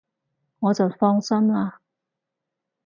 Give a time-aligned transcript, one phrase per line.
[0.57, 1.73] 我就放心喇